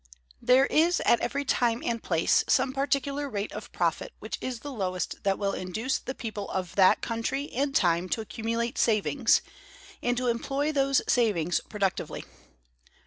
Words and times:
There 0.41 0.65
is 0.65 0.99
at 1.01 1.19
every 1.19 1.45
time 1.45 1.83
and 1.85 2.01
place 2.01 2.43
some 2.47 2.73
particular 2.73 3.29
rate 3.29 3.51
of 3.51 3.71
profit 3.71 4.13
which 4.17 4.39
is 4.41 4.61
the 4.61 4.71
lowest 4.71 5.21
that 5.21 5.37
will 5.37 5.51
induce 5.53 5.99
the 5.99 6.15
people 6.15 6.49
of 6.49 6.73
that 6.73 7.03
country 7.03 7.51
and 7.51 7.75
time 7.75 8.09
to 8.09 8.21
accumulate 8.21 8.79
savings, 8.79 9.43
and 10.01 10.17
to 10.17 10.25
employ 10.27 10.71
those 10.71 11.03
savings 11.07 11.61
productively. 11.69 12.25